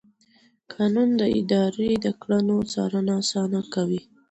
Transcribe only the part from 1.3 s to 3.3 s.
ادارې د کړنو څارنه